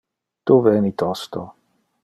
Tu 0.51 0.55
veni 0.69 0.93
tosto. 1.03 1.41